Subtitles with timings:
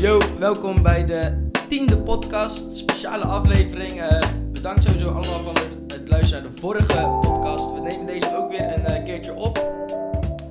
[0.00, 4.00] Yo, welkom bij de tiende podcast, speciale aflevering.
[4.00, 7.72] Eh, bedankt sowieso allemaal voor het, het luisteren naar de vorige podcast.
[7.72, 9.58] We nemen deze ook weer een eh, keertje op.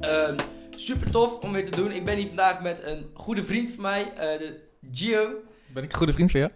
[0.02, 0.36] Ehm,
[0.70, 1.92] super tof om weer te doen.
[1.92, 4.60] Ik ben hier vandaag met een goede vriend van mij, eh, de
[4.92, 5.42] Gio.
[5.74, 6.52] Ben ik een goede vriend van jou?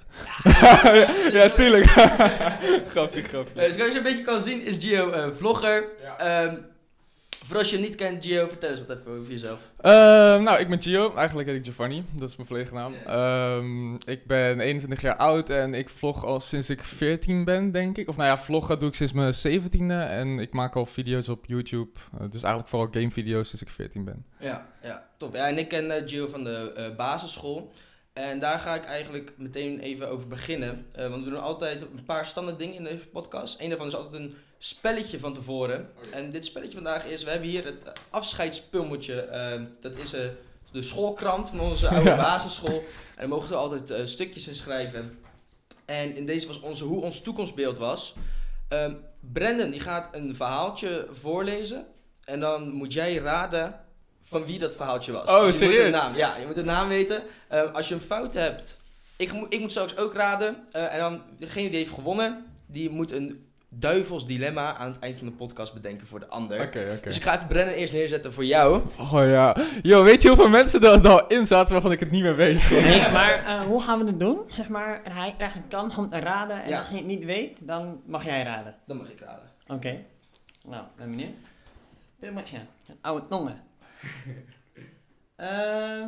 [1.33, 1.85] Ja, tuurlijk.
[2.93, 3.73] grapje, grapje.
[3.73, 5.85] Zoals je een beetje kan zien is Gio een vlogger.
[6.17, 6.55] Ehm,
[7.45, 9.67] voor als je hem niet kent, Gio, vertel eens wat even over jezelf.
[9.77, 11.15] Ehm, nou, ik ben Gio.
[11.15, 12.05] Eigenlijk heet ik Giovanni.
[12.11, 12.93] Dat is mijn volledige naam.
[12.93, 17.97] Ehm, ik ben 21 jaar oud en ik vlog al sinds ik 14 ben, denk
[17.97, 18.09] ik.
[18.09, 20.07] Of nou ja, vloggen doe ik sinds mijn 17e.
[20.09, 21.99] En ik maak al video's op YouTube.
[22.13, 24.25] Eh, dus eigenlijk vooral gamevideo's sinds ik 14 ben.
[24.39, 25.35] Ja, ja, top.
[25.35, 27.71] Ja, en ik ken eh, Gio van de eh, basisschool.
[28.13, 30.85] En daar ga ik eigenlijk meteen even over beginnen.
[30.95, 33.59] Want we doen altijd een paar standaard dingen in deze podcast.
[33.59, 35.89] Eén daarvan is altijd een spelletje van tevoren.
[36.11, 39.21] En dit spelletje vandaag is, we hebben hier het afscheidspummeltje.
[39.21, 40.25] Eh, dat is eh,
[40.71, 42.15] de schoolkrant van onze oude Ja.
[42.15, 42.77] basisschool.
[42.77, 42.83] En
[43.17, 45.19] daar mogen we altijd eh, stukjes in schrijven.
[45.85, 48.15] En in deze was onze, hoe ons toekomstbeeld was.
[48.69, 48.93] Ehm
[49.33, 51.85] Brendan die gaat een verhaaltje voorlezen.
[52.25, 53.79] En dan moet jij raden
[54.21, 55.29] van wie dat verhaaltje was.
[55.29, 55.83] Oh, Dus moet serieus?
[55.85, 57.23] de naam, ja, je moet de naam weten.
[57.47, 58.77] Ehm, als je een fout hebt,
[59.17, 60.57] ik, moet- ik moet straks ook raden.
[60.71, 65.15] Eh, en dan degene die heeft gewonnen, die moet een duivels dilemma aan het eind
[65.17, 66.61] van de podcast bedenken voor de ander.
[66.61, 67.03] Oké, oké.
[67.03, 68.81] Dus ik ga even Brennan eerst neerzetten voor jou.
[68.97, 69.55] Oh ja.
[69.81, 72.69] Yo, weet je hoeveel mensen er al in zaten waarvan ik het niet meer weet?
[72.69, 74.39] Nee, maar eh, hoe gaan we het doen?
[74.47, 76.79] Zeg maar, hij krijgt een kans om te raden en Ja.
[76.79, 78.75] als je het niet weet, dan mag jij raden.
[78.85, 79.49] Dan mag ik raden.
[79.67, 79.99] Oké.
[80.67, 81.33] Nou, ben benieuwd.
[82.19, 82.57] Dit moet je.
[82.87, 83.63] Een oude tongen.
[85.35, 86.07] Ehm.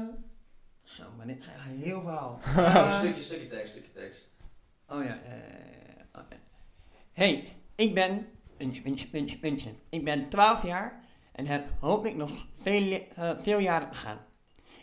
[0.82, 2.40] Zo, maar dit gaat heel verhaal.
[2.56, 4.30] Eh, stukje, stukje tekst, stukje tekst.
[4.88, 5.63] Oh ja, eh.
[7.14, 8.28] Hey, ik ben.
[9.90, 11.00] Ik ben 12 jaar
[11.32, 14.18] en heb hopelijk nog veel, eh, veel jaren te gaan.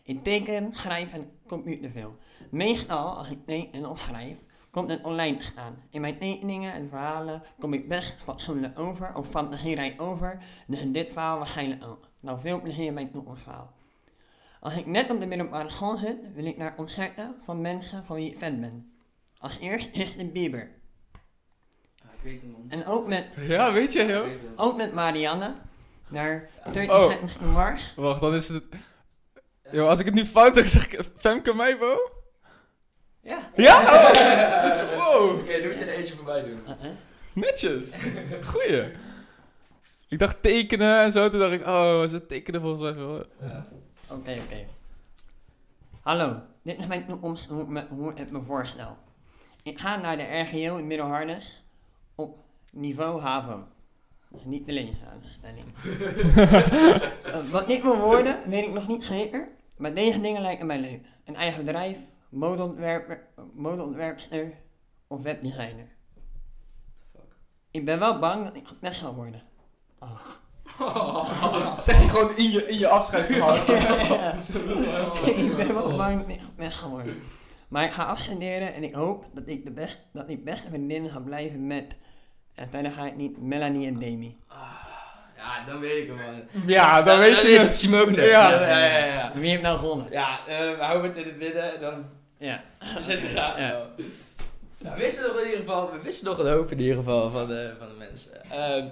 [0.02, 2.16] Ik teken, schrijf en computer veel.
[2.50, 5.82] Meestal, als ik teken en opschrijf, komt het online te staan.
[5.90, 10.92] In mijn tekeningen en verhalen kom ik best fatsoenlijk over of fantasierijk over, dus in
[10.92, 12.10] dit verhaal waarschijnlijk ook.
[12.20, 13.72] Nou, veel plezier bij het toekomstverhaal.
[14.60, 18.16] Als ik net op de middelbare school zit, wil ik naar concerten van mensen van
[18.16, 18.92] wie ik fan ben.
[19.38, 20.79] Als eerst Justin Bieber.
[22.22, 22.64] Ik weet hem, man.
[22.68, 24.24] En ook met, Ja, weet je, joh?
[24.24, 24.38] hem.
[24.56, 25.54] ook met Marianne
[26.08, 27.10] naar 30 Oh.
[27.10, 27.92] Seconds to Mars.
[27.96, 28.64] Wacht, dan is het...
[29.72, 32.10] Yo, als ik het nu fout zeg, zeg ik Femke Meibo?
[33.22, 33.38] Ja.
[33.56, 33.80] Ja?
[33.82, 34.96] Oh.
[34.96, 35.38] Wow.
[35.40, 36.60] Oké, nu moet je er eentje voorbij doen.
[36.68, 36.90] Uh-uh.
[37.34, 37.92] Netjes.
[38.44, 38.82] Goeie.
[40.08, 41.30] Ik dacht tekenen en zo.
[41.30, 43.24] Toen dacht ik, oh, ze tekenen volgens mij wel.
[43.40, 43.66] Ja.
[44.08, 44.66] Oké, oké.
[46.02, 48.96] Hallo, dit is mijn toekomst hoe, ik me- hoe ik het me voorstel.
[49.62, 51.64] Ik ga naar de RGO in Middelharnis
[52.70, 53.66] niveau HAVO.
[54.44, 55.64] Niet de leesaanstelling.
[55.84, 59.48] uh, wat ik wil worden, weet ik nog niet zeker.
[59.76, 61.06] Maar deze dingen lijken mij leuk.
[61.24, 61.98] Een eigen bedrijf,
[62.28, 64.52] modeontwerper, modeontwerpster
[65.06, 65.88] of webdesigner.
[67.12, 67.36] Fuck.
[67.70, 69.42] Ik ben wel bang dat ik gepest zal worden.
[71.86, 73.54] Zeg je gewoon in je, in je afscheidsverhaal.
[75.44, 77.16] ik ben wel bang dat ik gepest zal worden.
[77.68, 81.08] Maar ik ga afstuderen en ik hoop dat ik de best, dat ik beste vriendin
[81.08, 81.96] ga blijven met.
[82.60, 84.36] En verder ga ik niet Melanie en Demi.
[85.36, 86.66] Ja, dan weet ik hem, man.
[86.66, 87.70] Ja, dan weet je is het.
[87.70, 88.22] het Simone.
[88.22, 88.50] Ja.
[88.50, 88.96] ja, ja.
[88.96, 89.32] ja, ja.
[89.34, 90.06] Wie heeft nou gewonnen?
[90.10, 92.04] Ja, eh, we houden het in het midden en dan
[92.36, 92.62] Ja.
[93.00, 93.60] zitten we daar.
[93.60, 93.68] Ja.
[93.68, 93.86] Ja.
[94.78, 97.30] Nou, we wisten nog in ieder geval, we wisten nog een hoop in ieder geval
[97.30, 98.50] van de, van de mensen.
[98.50, 98.88] Ehm,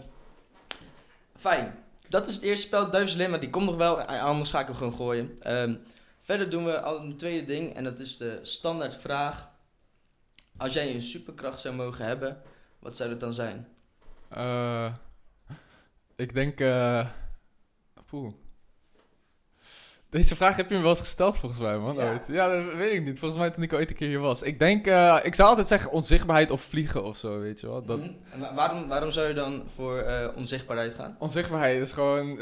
[1.36, 1.74] fijn.
[2.08, 3.38] Dat is het eerste spel, Duivels Dilemma.
[3.38, 5.36] Die komt nog wel, anders ga ik hem gewoon gooien.
[5.42, 5.74] Ehm,
[6.20, 9.48] verder doen we al een tweede ding en dat is de standaard vraag.
[10.56, 12.42] Als jij een superkracht zou mogen hebben,
[12.78, 13.68] wat zou dat dan zijn?
[14.28, 14.92] Eh,
[16.16, 16.58] ik denk...
[18.06, 18.32] poeh.
[20.10, 21.94] Deze vraag heb je me wel eens gesteld volgens mij, man.
[21.94, 22.10] Ja.
[22.10, 22.24] ooit.
[22.28, 23.18] Ja, dat weet ik niet.
[23.18, 24.42] Volgens mij toen ik ooit een keer hier was.
[24.42, 24.86] Ik denk...
[24.86, 27.84] eh, ik zou altijd zeggen onzichtbaarheid of vliegen of zo, weet je wel.
[27.84, 28.10] Dat, Mhm.
[28.30, 30.04] En waarom, waarom zou je dan voor
[30.36, 31.16] onzichtbaarheid gaan?
[31.18, 32.40] Onzichtbaarheid is gewoon...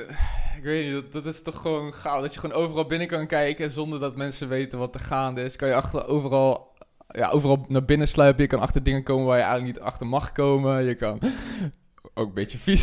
[0.57, 2.21] Ik weet niet, dat, dat is toch gewoon gaaf.
[2.21, 5.57] Dat je gewoon overal binnen kan kijken zonder dat mensen weten wat er gaande is.
[5.57, 6.75] Kan je achter, overal,
[7.09, 8.43] ja, overal naar binnen sluipen.
[8.43, 10.85] Je kan achter dingen komen waar je eigenlijk niet achter mag komen.
[10.85, 11.19] Je kan
[12.15, 12.83] ook een beetje vies.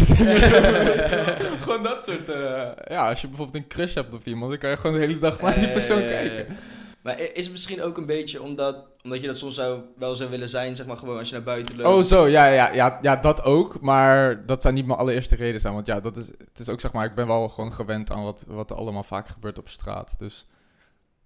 [1.64, 2.30] Gewoon dat soort...
[2.30, 5.06] eh, ja, als je bijvoorbeeld een crush hebt op iemand, dan kan je gewoon de
[5.06, 6.58] hele dag naar die persoon kijken.
[7.04, 10.30] Maar is het misschien ook een beetje omdat, omdat je dat soms zou, wel zou
[10.30, 11.96] willen zijn, zeg maar gewoon als je naar buiten loopt?
[11.96, 13.82] Oh, zo, ja, ja, ja, ja, dat ook.
[13.82, 15.74] Maar dat zou niet mijn allereerste reden zijn.
[15.74, 18.24] Want ja, dat is, het is ook zeg maar, ik ben wel gewoon gewend aan
[18.24, 20.14] wat, wat er allemaal vaak gebeurt op straat.
[20.18, 20.48] Dus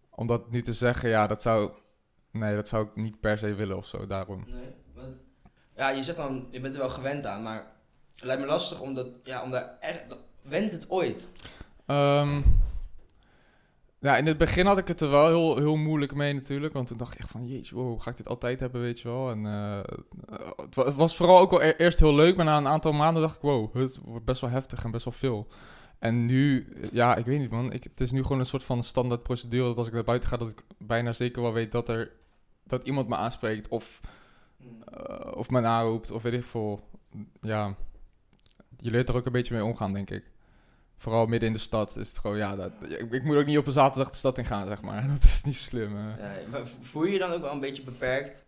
[0.10, 1.72] om dat nu te zeggen, ja, dat zou,
[2.38, 4.44] nee, dat zou ik niet per se willen of zo, daarom.
[4.48, 5.16] Nee, want-
[5.76, 7.66] ja, je zegt dan, je bent er wel gewend aan, maar
[8.16, 11.28] het lijkt me lastig omdat, ja, om daar echt, dat- went het ooit?
[11.86, 12.42] Ehm,
[14.00, 16.74] Ja, in het begin had ik het er wel heel, heel moeilijk mee natuurlijk.
[16.74, 19.08] Want toen dacht ik echt van, jeetje, wow, ga ik dit altijd hebben, weet je
[19.08, 19.30] wel.
[19.30, 19.80] En eh,
[20.56, 22.36] het, wa- het was vooral ook wel e- eerst heel leuk.
[22.36, 25.04] Maar na een aantal maanden dacht ik, wow, het wordt best wel heftig en best
[25.06, 25.48] wel veel.
[26.00, 27.72] En nu, ja, ik weet niet man.
[27.72, 29.68] Ik, het is nu gewoon een soort van standaard procedure.
[29.68, 32.12] Dat als ik naar buiten ga, dat ik bijna zeker wel weet dat er...
[32.68, 34.00] Dat iemand me aanspreekt of,
[34.86, 36.80] eh, of me aanroept of weet ik veel.
[37.42, 37.76] Ja,
[38.78, 40.32] je leert er ook een beetje mee omgaan, denk ik.
[40.98, 43.58] Vooral midden in de stad is het gewoon, ja, dat, ik, ik moet ook niet
[43.58, 45.08] op een zaterdag de stad in gaan, zeg maar.
[45.14, 45.98] Dat is niet zo slim.
[45.98, 48.46] Ja, voel je je dan ook wel een beetje beperkt?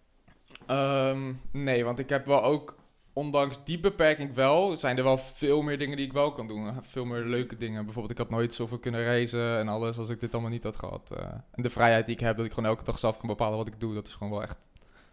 [0.65, 2.75] Ehm, nee, want ik heb wel ook,
[3.13, 6.83] ondanks die beperking wel, zijn er wel veel meer dingen die ik wel kan doen.
[6.83, 7.83] Veel meer leuke dingen.
[7.83, 10.75] Bijvoorbeeld, ik had nooit zoveel kunnen reizen en alles als ik dit allemaal niet had
[10.75, 11.11] gehad.
[11.11, 11.23] eh.
[11.51, 13.67] en de vrijheid die ik heb, dat ik gewoon elke dag zelf kan bepalen wat
[13.67, 14.67] ik doe, dat is gewoon wel echt,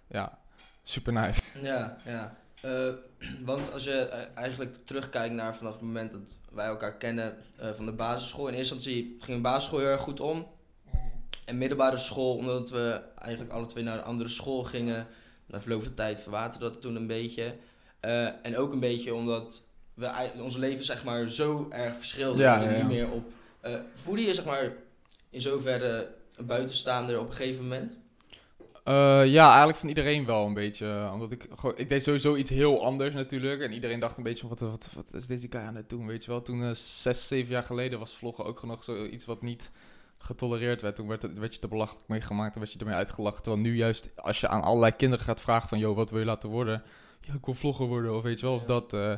[0.09, 0.39] ja,
[0.83, 1.43] super nice.
[1.63, 2.37] Ja, ja.
[2.63, 2.93] Eh,
[3.51, 7.37] want als je eh, eigenlijk terugkijkt naar vanaf het moment dat wij elkaar kennen
[7.73, 8.49] van de basisschool.
[8.49, 10.47] In eerste instantie ging de basisschool heel erg goed om.
[11.45, 15.07] En middelbare school, omdat we eigenlijk alle twee naar een andere school gingen.
[15.47, 17.57] Na verloop van tijd verwaterde dat toen een beetje.
[18.07, 19.63] Eh, en ook een beetje omdat
[19.95, 22.41] we onze leven zeg maar zo erg verschilden.
[22.41, 22.77] Ja, dat ja, ja.
[22.77, 23.25] niet meer op...
[23.61, 24.73] eh voelde je zeg maar
[25.31, 27.97] in zoverre een buitenstaander op een gegeven moment?
[28.85, 31.11] Eh, ja, eigenlijk van iedereen wel een beetje.
[31.13, 33.61] Omdat ik gewoon, ik deed sowieso iets heel anders natuurlijk.
[33.61, 36.07] En iedereen dacht een beetje van, wat, wat, wat is deze guy aan het doen,
[36.07, 36.43] weet je wel.
[36.43, 39.71] Toen, eh, zes, zeven jaar geleden, was vloggen ook nog zoiets wat niet
[40.19, 40.97] getolereerd werd.
[40.97, 43.43] Toen werd, het, werd je er belachelijk mee gemaakt en werd je ermee uitgelachen.
[43.43, 46.25] Terwijl nu juist, als je aan allerlei kinderen gaat vragen van, joh, wat wil je
[46.25, 46.83] laten worden?
[47.27, 48.93] Ja, ik wil vlogger worden, of weet je wel, of dat.
[48.93, 49.13] eh.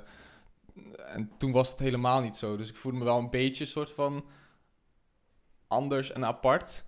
[1.15, 2.57] en toen was het helemaal niet zo.
[2.57, 4.25] Dus ik voelde me wel een beetje soort van
[5.67, 6.85] anders en apart.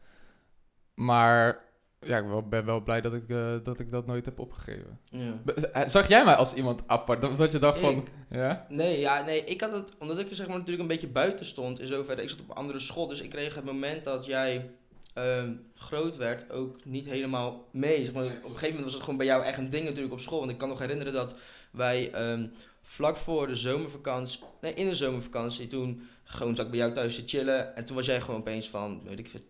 [0.95, 1.65] Maar
[2.01, 5.01] ja, ik ben wel blij dat ik, eh, dat ik dat nooit heb opgegeven.
[5.05, 5.41] Ja.
[5.73, 7.21] Eh, Zag jij mij als iemand apart?
[7.21, 8.07] Dat, dat je dacht van...
[8.31, 8.67] Ja?
[8.69, 11.45] Nee, ja, nee, ik had het, omdat ik er zeg maar natuurlijk een beetje buiten
[11.45, 14.27] stond, in zoverre, ik zat op een andere school, dus ik kreeg het moment dat
[14.27, 14.71] jij
[15.15, 18.05] ehm, groot werd ook niet helemaal mee.
[18.05, 20.13] Zeg maar, op een gegeven moment was het gewoon bij jou echt een ding natuurlijk
[20.13, 21.35] op school, want ik kan nog herinneren dat
[21.73, 22.47] wij ehm,
[22.83, 27.15] vlak voor de zomervakantie, nee, in de zomervakantie, toen gewoon zat ik bij jou thuis
[27.15, 29.41] te chillen en toen was jij gewoon opeens van, weet ik veel,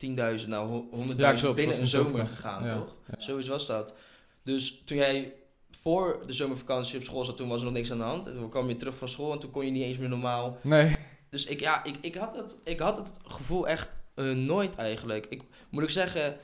[0.42, 2.96] 10.000 naar ho- 100.000 Ja, klopt, binnen een zomer gegaan, Ja, toch?
[3.10, 3.14] ja.
[3.20, 3.94] Zoiets was dat.
[4.42, 5.32] Dus toen jij
[5.70, 8.26] voor de zomervakantie op school zat, toen was er nog niks aan de hand.
[8.26, 10.58] En toen kwam je terug van school en toen kon je niet eens meer normaal.
[10.62, 10.96] Nee.
[11.30, 15.26] Dus ik, ja, ik, ik, had, het, ik had het gevoel echt eh, nooit eigenlijk.
[15.28, 16.36] Ik moet ik zeggen,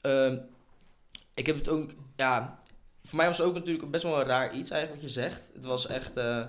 [0.00, 0.38] ehm,
[1.34, 2.58] ik heb het ook, ja,
[3.02, 5.50] voor mij was het ook natuurlijk best wel een raar iets eigenlijk wat je zegt.
[5.54, 6.44] Het was echt, eh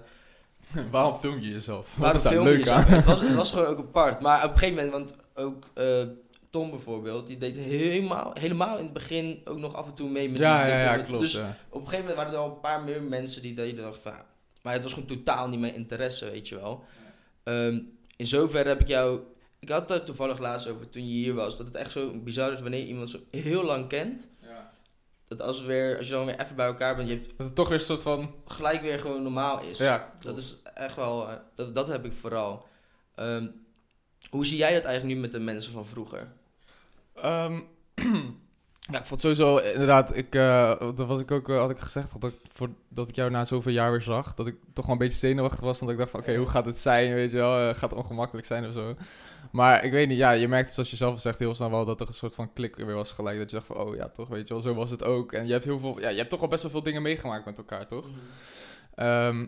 [0.91, 1.95] Waarom film je jezelf?
[1.95, 2.77] Waarom film je leuk jezelf?
[2.77, 2.93] aan?
[2.93, 4.19] Het was, het was gewoon ook apart.
[4.19, 6.07] Maar op een gegeven moment, want ook eh,
[6.49, 10.29] Tom bijvoorbeeld, die deed helemaal, helemaal in het begin ook nog af en toe mee
[10.29, 11.21] met Ja, die ja, klopt.
[11.21, 11.57] Dus ja.
[11.69, 14.13] op een gegeven moment waren er al een paar meer mensen die deden van...
[14.61, 16.83] Maar het was gewoon totaal niet mijn interesse, weet je wel.
[17.45, 17.79] Ehm,
[18.15, 19.21] in zoverre heb ik jou...
[19.59, 21.57] Ik had het er toevallig laatst over toen je hier was.
[21.57, 24.29] Dat het echt zo bizar is wanneer je iemand zo heel lang kent.
[25.27, 27.45] Dat als, we weer, als je dan weer even bij elkaar bent, je hebt Dat
[27.45, 28.35] het toch weer een soort van...
[28.45, 29.77] gelijk weer gewoon normaal is.
[29.77, 31.29] Ja, Dat is echt wel...
[31.29, 32.65] eh, dat, dat heb ik vooral.
[33.15, 33.47] Ehm,
[34.29, 36.33] hoe zie jij dat eigenlijk nu met de mensen van vroeger?
[37.15, 37.59] Ehm,
[38.91, 42.21] ja, ik vond sowieso inderdaad, ik, eh, dat was ik ook, eh, had ik gezegd,
[42.21, 44.93] dat ik, voor, dat ik jou na zoveel jaar weer zag, dat ik toch wel
[44.93, 47.37] een beetje zenuwachtig was, want ik dacht van, oké, hoe gaat het zijn, weet je
[47.37, 48.95] wel, Eh, gaat het ongemakkelijk zijn of zo.
[49.51, 52.01] Maar ik weet niet, ja, je merkt zoals je zelf zegt heel snel wel dat
[52.01, 54.27] er een soort van klik weer was gelijk, dat je dacht van, oh ja, toch,
[54.27, 55.31] weet je wel, zo was het ook.
[55.31, 57.45] En je hebt heel veel, ja, je hebt toch al best wel veel dingen meegemaakt
[57.45, 58.05] met elkaar, toch?
[58.95, 59.45] Ehm,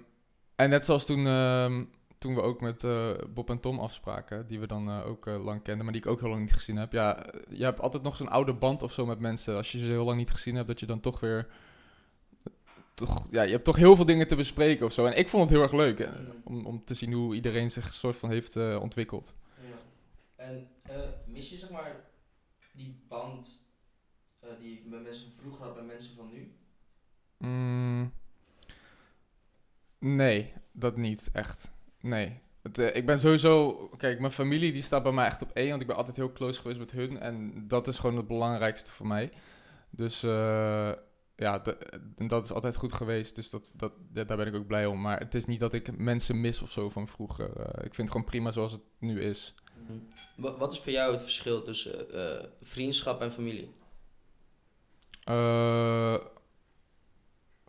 [0.56, 1.84] en net zoals toen, ehm,
[2.18, 5.44] toen we ook met eh, Bob en Tom afspraken, die we dan eh, ook eh,
[5.44, 6.92] lang kenden, maar die ik ook heel lang niet gezien heb.
[6.92, 9.56] Ja, je hebt altijd nog zo'n oude band of zo met mensen.
[9.56, 11.48] Als je ze heel lang niet gezien hebt, dat je dan toch weer...
[12.94, 15.06] Toch, ja, je hebt toch heel veel dingen te bespreken of zo.
[15.06, 16.10] En ik vond het heel erg leuk
[16.44, 19.34] om, om te zien hoe iedereen zich soort van heeft ontwikkeld.
[19.56, 19.78] Ja.
[20.36, 20.68] En
[21.26, 21.96] mis je zeg maar
[22.74, 23.62] die band
[24.60, 26.56] die je met mensen van vroeger had met mensen van nu?
[27.38, 28.14] Mm,
[30.00, 31.72] nee, dat niet echt.
[32.08, 32.40] Nee.
[32.62, 33.74] Het, eh, ik ben sowieso...
[33.98, 35.70] Kijk, mijn familie die staat bij mij echt op één.
[35.70, 37.20] Want ik ben altijd heel close geweest met hun.
[37.20, 39.32] En dat is gewoon het belangrijkste voor mij.
[39.90, 40.92] Dus eh,
[41.36, 41.62] ja,
[42.16, 43.36] en dat is altijd goed geweest.
[43.36, 45.02] Dus dat, dat, daar ben ik ook blij om.
[45.02, 47.58] Maar het is niet dat ik mensen mis of zo van vroeger.
[47.58, 49.56] Eh, ik vind het gewoon prima zoals het nu is.
[50.38, 52.06] Wa- Wat is voor jou het verschil tussen
[52.62, 53.74] vriendschap en familie?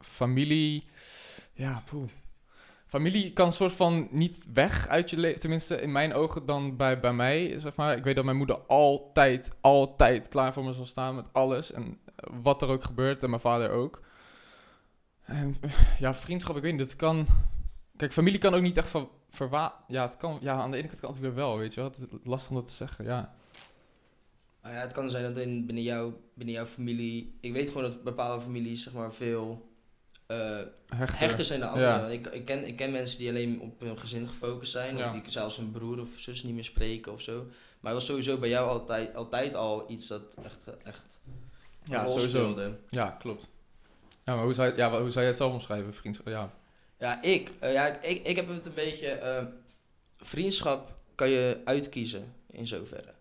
[0.00, 0.84] Familie.
[1.52, 2.08] Ja, poeh.
[2.88, 5.40] Familie kan soort van niet weg uit je leven.
[5.40, 7.96] Tenminste, in mijn ogen dan bij, bij mij, zeg maar.
[7.96, 11.72] Ik weet dat mijn moeder altijd, altijd klaar voor me zal staan met alles.
[11.72, 13.22] En eh, wat er ook gebeurt.
[13.22, 14.02] En mijn vader ook.
[15.24, 16.80] En eh, ja, vriendschap, ik weet niet.
[16.80, 17.26] Het kan...
[17.96, 19.84] Kijk, familie kan ook niet echt ver, verwa...
[19.88, 20.38] Ja, het kan...
[20.40, 21.90] Ja, aan de ene kant kan het weer wel, weet je wel.
[21.90, 23.34] Het is lastig om dat te zeggen, ja.
[24.62, 27.38] Nou ja, het kan zijn dat in, binnen, jou, binnen jouw familie...
[27.40, 29.67] Ik weet gewoon dat bepaalde families zeg maar veel
[30.28, 30.58] eh,
[31.14, 31.44] Hechter.
[31.44, 31.86] zijn dan andere.
[31.88, 32.00] Ja.
[32.00, 34.96] Want Ik, ik, ken, ik ken mensen die alleen op hun gezin gefocust zijn.
[34.96, 35.06] Ja.
[35.14, 37.36] Of die zelfs hun broer of zus niet meer spreken of zo.
[37.80, 41.20] Maar het was sowieso bij jou altijd, altijd al iets dat echt, echt
[41.84, 42.28] Ja, rol sowieso.
[42.38, 42.78] speelde.
[42.90, 43.50] Ja, klopt.
[44.24, 46.26] Ja, maar hoe zou, je- ja, hoe zou jij het zelf omschrijven, vriendschap?
[46.28, 46.52] Ja.
[46.98, 49.08] Ja, ik, eh, ja, ik, ik heb het een beetje.
[49.08, 49.44] eh,
[50.18, 53.12] vriendschap kan je uitkiezen in zoverre.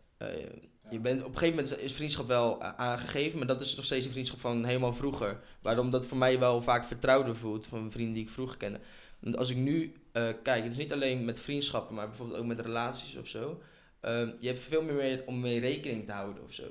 [0.87, 3.75] Eh, je bent, op een gegeven moment is vriendschap wel a- aangegeven, maar dat is
[3.75, 5.39] nog steeds een vriendschap van helemaal vroeger.
[5.61, 8.79] Waarom dat voor mij wel vaak vertrouwder voelt van vrienden die ik vroeger kende.
[9.19, 12.45] Want als ik nu eh, kijk, het is niet alleen met vriendschappen, maar bijvoorbeeld ook
[12.45, 13.61] met relaties of zo.
[13.99, 16.63] Eh, je hebt veel meer mee om mee rekening te houden of zo.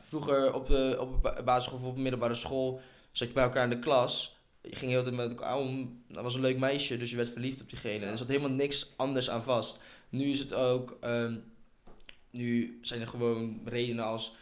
[0.00, 2.80] Vroeger op de, op de ba- basisschool of op de middelbare school
[3.12, 4.36] zat je bij elkaar in de klas.
[4.62, 6.02] Je ging heel de tijd met elkaar om.
[6.08, 8.04] Dat was een leuk meisje, dus je werd verliefd op diegene.
[8.04, 9.78] En er zat helemaal niks anders aan vast.
[10.08, 10.96] Nu is het ook.
[11.00, 11.34] ehm,
[12.32, 14.34] nu zijn er gewoon redenen als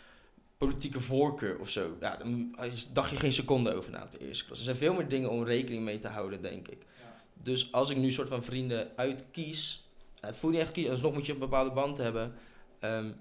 [0.56, 1.97] politieke voorkeur of zo.
[2.00, 2.56] Ja, dan
[2.92, 4.59] dacht je geen seconde over na op de eerste klas.
[4.59, 6.87] Er zijn veel meer dingen om rekening mee te houden, denk ik.
[7.42, 9.88] Dus als ik nu een soort van vrienden uitkies.
[10.14, 12.35] Ja, het voelt niet echt kiezen, alsnog moet je een bepaalde band hebben.
[12.80, 13.12] Ehm,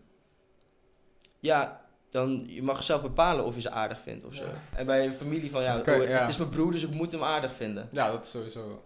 [1.39, 4.43] ja, dan je mag zelf bepalen of je ze aardig vindt of zo.
[4.43, 4.77] Ja.
[4.77, 6.19] En bij een familie van ja, kan oh, ja.
[6.19, 7.89] het is mijn broer, dus ik moet hem aardig vinden.
[7.91, 8.83] Ja, dat is sowieso.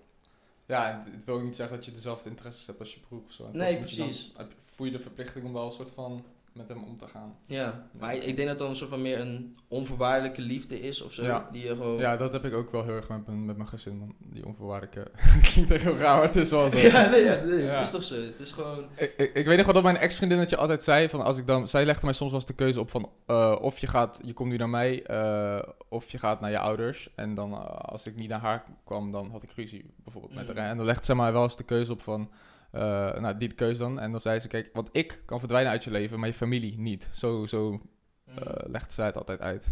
[0.67, 3.21] Ja, het, het wil ook niet zeggen dat je dezelfde interesses hebt als je broer
[3.25, 3.45] of zo.
[3.45, 4.31] En Nee, dan- precies.
[4.37, 7.07] heb je- voel je de verplichting om wel een soort van met hem om te
[7.07, 7.35] gaan.
[7.45, 11.13] Ja, maar ik denk dat dan een soort van meer een onvoorwaardelijke liefde is of
[11.13, 11.23] zo.
[11.23, 11.49] Ja.
[11.51, 11.97] Die je gewoon...
[11.97, 13.97] Ja, dat heb ik ook wel heel erg met mijn, met mijn gezin.
[13.97, 14.15] man.
[14.19, 15.11] Die onvoorwaardelijke...
[15.51, 16.77] klinkt echt heel raar, maar het is wel zo.
[16.87, 17.73] Ja, nee, ja, nee, Ja.
[17.75, 18.15] het is toch zo.
[18.15, 18.85] Het is gewoon...
[18.95, 21.67] Ik, ik, ik weet nog wel dat mijn ex-vriendinnetje altijd zei van als ik dan...
[21.67, 24.33] Zij legde mij soms wel eens de keuze op van eh, of je gaat, je
[24.33, 27.09] komt nu naar mij eh, of je gaat naar je ouders.
[27.15, 30.47] En dan eh, als ik niet naar haar kwam, dan had ik ruzie bijvoorbeeld met
[30.49, 30.57] Mm.
[30.57, 30.69] haar.
[30.69, 32.29] En dan legde ze mij wel eens de keuze op van,
[32.73, 32.81] eh,
[33.19, 33.99] nou die de keuze dan.
[33.99, 36.77] En dan zei ze, kijk, want ik kan verdwijnen uit je leven, maar je familie
[36.79, 37.07] niet.
[37.13, 37.81] Zo, zo
[38.25, 38.37] Mm.
[38.37, 39.65] eh, legde zij het altijd uit.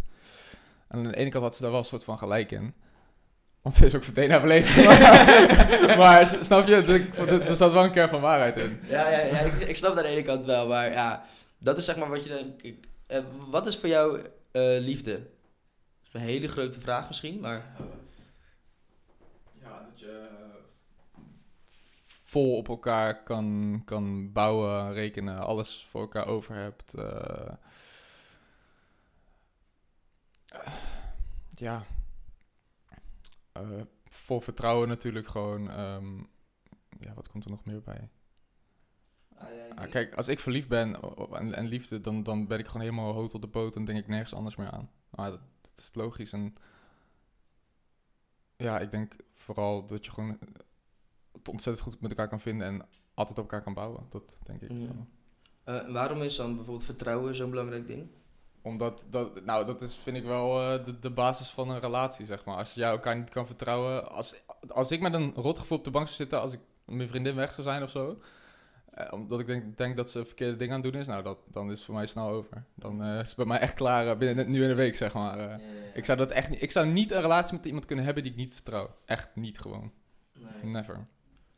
[0.88, 2.74] En aan de ene kant had ze daar wel een soort van gelijk in.
[3.62, 4.84] Want ze is ook meteen haar beleven.
[5.98, 8.80] maar, snap je, er, zat wel een kern van waarheid in.
[8.88, 11.24] Ja, ja, ja ik, ik snap aan de ene kant wel, maar ja,
[11.60, 12.88] dat is zeg maar wat je ik...
[13.08, 14.22] eh, wat is voor jou
[14.80, 15.12] liefde?
[15.14, 15.24] Dat
[16.08, 17.76] is een hele grote vraag misschien, maar...
[19.62, 20.28] Ja, dat je
[22.32, 26.94] vol op elkaar kan, kan bouwen, rekenen, alles voor elkaar over hebt.
[26.94, 27.54] eh.
[31.48, 31.86] Ja.
[33.52, 35.70] Eh, vol vertrouwen natuurlijk gewoon.
[35.70, 36.18] ehm,
[37.00, 38.10] ja, wat komt er nog meer bij?
[39.76, 41.00] Ah, kijk, als ik verliefd ben
[41.32, 44.00] en, en liefde, dan, dan ben ik gewoon helemaal hoog op de boot en denk
[44.00, 44.92] ik nergens anders meer aan.
[45.10, 46.34] Maar dat, dat is logisch.
[46.34, 46.54] En
[48.56, 50.38] ja, ik denk vooral dat je gewoon
[51.42, 54.06] het ontzettend goed met elkaar kan vinden en altijd op elkaar kan bouwen.
[54.10, 54.78] Dat denk ik.
[54.78, 54.88] Ja.
[55.64, 58.08] Eh, waarom is dan bijvoorbeeld vertrouwen zo'n belangrijk ding?
[58.62, 62.26] Omdat, dat, nou, dat is, vind ik wel eh, de, de basis van een relatie,
[62.26, 62.58] zeg maar.
[62.58, 64.10] Als je elkaar niet kan vertrouwen.
[64.12, 64.36] Als,
[64.68, 67.52] als ik met een rotgevoel op de bank zou zitten, als ik mijn vriendin weg
[67.52, 68.20] zou zijn of zo.
[68.92, 71.38] eh, omdat ik denk, denk dat ze verkeerde dingen aan het doen is, nou, dat,
[71.48, 72.64] dan is het voor mij snel over.
[72.76, 75.60] Dan is het bij mij echt klaar binnen nu in een week, zeg maar.
[75.94, 76.62] Ik zou dat echt niet.
[76.62, 78.96] Ik zou niet een relatie met iemand kunnen hebben die ik niet vertrouw.
[79.06, 79.92] Echt niet gewoon.
[80.34, 80.72] Nee.
[80.72, 81.08] Never.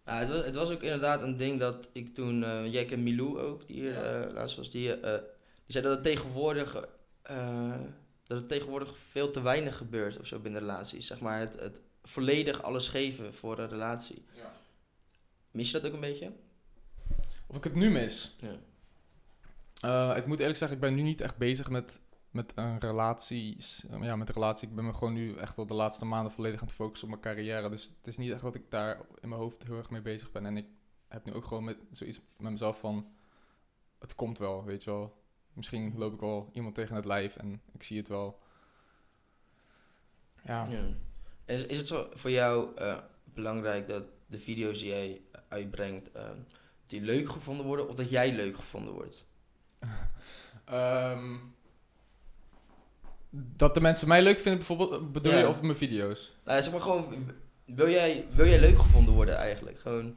[0.05, 3.03] Nou, het, was, het was ook inderdaad een ding dat ik toen, eh jij kent
[3.03, 6.87] Milou ook, die hier eh, laatst was, die, eh, die zei dat het tegenwoordig,
[7.21, 7.79] eh,
[8.23, 11.07] dat het tegenwoordig veel te weinig gebeurt of zo binnen relaties.
[11.07, 14.25] Zeg maar het, het volledig alles geven voor een relatie.
[15.51, 16.31] Mis je dat ook een beetje?
[17.47, 18.35] Of ik het nu mis?
[18.37, 18.57] Ja.
[19.83, 21.99] Eh, ik moet eerlijk zeggen, ik ben nu niet echt bezig met,
[22.33, 23.57] met een relatie.
[24.01, 24.69] Ja, met relatie.
[24.69, 27.13] Ik ben me gewoon nu echt wel de laatste maanden volledig aan het focussen op
[27.13, 27.69] mijn carrière.
[27.69, 30.31] Dus het is niet echt dat ik daar in mijn hoofd heel erg mee bezig
[30.31, 30.45] ben.
[30.45, 30.65] En ik
[31.07, 33.07] heb nu ook gewoon met zoiets met mezelf van...
[33.99, 35.21] Het komt wel, weet je wel.
[35.53, 38.39] Misschien loop ik wel iemand tegen het lijf en ik zie het wel.
[40.45, 40.67] Ja.
[40.67, 40.83] Ja.
[41.45, 46.29] Is, is het zo voor jou eh, belangrijk dat de video's die jij uitbrengt, eh,
[46.87, 49.25] die leuk gevonden worden of dat jij leuk gevonden wordt?
[50.65, 51.37] Ehm,
[53.35, 55.39] dat de mensen mij leuk vinden, bijvoorbeeld, bedoel Ja.
[55.39, 56.33] je, of mijn video's?
[56.45, 57.05] Nou, zeg maar gewoon,
[57.65, 59.79] wil jij, wil jij leuk gevonden worden eigenlijk?
[59.79, 60.15] Gewoon,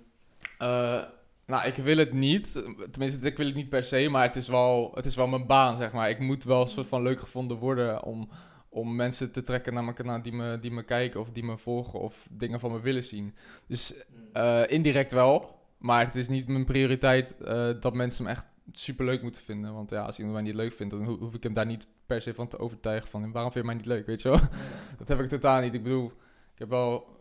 [0.58, 1.02] Eh,
[1.46, 2.52] nou, ik wil het niet.
[2.90, 5.46] Tenminste, ik wil het niet per se, maar het is wel, het is wel mijn
[5.46, 6.11] baan, zeg maar.
[6.11, 8.28] Ik moet wel een soort van leuk gevonden worden om,
[8.68, 11.58] om mensen te trekken naar mijn kanaal die me, die me kijken of die me
[11.58, 13.35] volgen of dingen van me willen zien.
[13.66, 13.94] Dus
[14.32, 19.04] eh, indirect wel, maar het is niet mijn prioriteit eh, dat mensen hem echt super
[19.04, 19.75] leuk moeten vinden.
[19.75, 21.88] Want ja, als iemand mij niet leuk vindt, dan ho- hoef ik hem daar niet
[22.06, 24.38] per se van te overtuigen van waarom vind je mij niet leuk, weet je wel?
[24.99, 25.75] Dat heb ik totaal niet.
[25.75, 26.06] Ik bedoel,
[26.52, 27.16] ik heb wel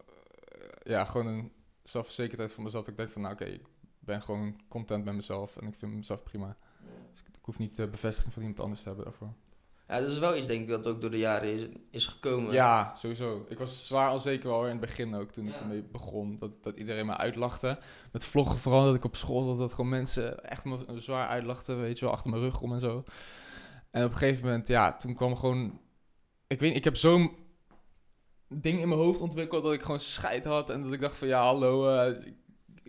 [0.48, 1.52] eh, ja, gewoon een
[1.84, 2.84] zelfverzekerdheid van mezelf.
[2.84, 3.66] Dat ik denk van, nou oké, ik
[4.00, 6.58] ben gewoon content met mezelf en ik vind mezelf prima.
[7.12, 9.34] Dus ik Ik hoef niet de bevestiging van iemand anders te hebben daarvoor.
[9.88, 12.54] Ja, dat is wel iets denk ik dat ook door de jaren is, is gekomen.
[12.54, 13.46] Ja, sowieso.
[13.50, 16.38] Ik was zwaar onzeker wel in het begin ook, toen ik ermee begon.
[16.40, 17.80] Dat, dat iedereen me uitlachte.
[18.12, 21.82] Met vloggen vooral, dat ik op school zat, dat gewoon mensen echt me zwaar uitlachten,
[21.82, 23.04] weet je wel, achter mijn rug om en zo.
[23.92, 25.80] En op een gegeven moment, ja, toen kwam gewoon...
[26.48, 27.32] Ik weet niet, ik heb zo'n
[28.48, 30.70] ding in mijn hoofd ontwikkeld dat ik gewoon scheid had.
[30.70, 32.36] En dat ik dacht van, ja, hallo, eh, ik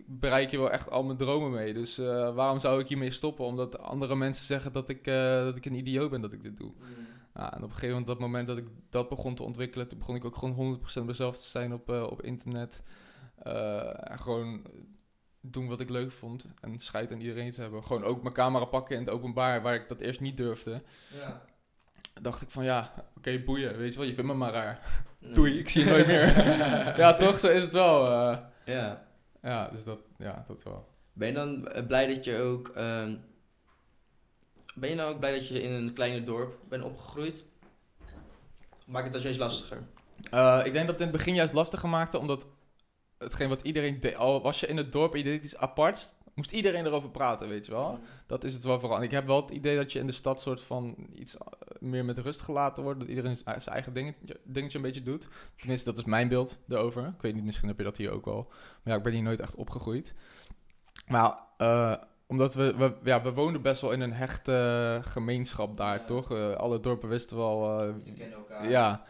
[0.07, 1.75] bereik hier wel echt al mijn dromen mee.
[1.75, 3.45] Dus eh, waarom zou ik hiermee stoppen?
[3.45, 6.57] Omdat andere mensen zeggen dat ik, eh, dat ik een idioot ben dat ik dit
[6.57, 6.73] doe.
[6.79, 7.07] Mm.
[7.35, 9.99] Ja, en op een gegeven moment, dat moment dat ik dat begon te ontwikkelen, toen
[9.99, 12.83] begon ik ook gewoon 100% mezelf te zijn op, eh, op internet.
[13.43, 14.67] En gewoon
[15.41, 17.85] doen wat ik leuk vond en scheid aan iedereen te hebben.
[17.85, 20.83] Gewoon ook mijn camera pakken in het openbaar, waar ik dat eerst niet durfde.
[21.21, 21.43] Ja.
[22.21, 25.05] Dacht ik van ja, oké, boeien, weet je wel, je vindt me maar raar.
[25.21, 25.33] Nee.
[25.33, 26.27] Doei, ik zie je nooit meer.
[27.03, 28.11] ja, toch, zo is het wel.
[28.65, 29.07] Ja.
[29.47, 30.89] Ja, dus dat, ja, dat wel.
[31.13, 32.69] Ben je dan eh, blij dat je ook...
[32.69, 33.17] ehm,
[34.75, 37.45] ben je nou ook blij dat je in een kleine dorp bent opgegroeid?
[38.87, 39.87] Maakt het dat juist lastiger?
[40.31, 42.47] Eh, ik denk dat het in het begin juist lastiger maakte, omdat
[43.19, 46.15] hetgeen wat iedereen deed, al was je in het dorp en je deed iets aparts,
[46.35, 47.99] moest iedereen erover praten, weet je wel.
[48.27, 48.99] Dat is het wel vooral.
[48.99, 51.37] En ik heb wel het idee dat je in de stad soort van iets
[51.81, 53.01] meer met rust gelaten wordt.
[53.01, 55.29] Dat iedereen zijn eigen dingetje, dingetje een beetje doet.
[55.57, 57.07] Tenminste, dat is mijn beeld erover.
[57.07, 58.47] Ik weet niet, misschien heb je dat hier ook wel.
[58.83, 60.15] Maar ja, ik ben hier nooit echt opgegroeid.
[61.07, 61.95] Maar eh,
[62.27, 66.05] omdat we, we, ja, we woonden best wel in een hechte gemeenschap daar, Ja.
[66.05, 66.31] toch?
[66.33, 67.81] Eh, alle dorpen wisten wel...
[67.81, 68.71] eh, Je kent elkaar.
[68.71, 69.05] ja,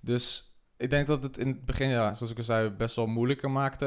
[0.00, 3.06] dus ik denk dat het in het begin, ja, zoals ik al zei, best wel
[3.06, 3.86] moeilijker maakte.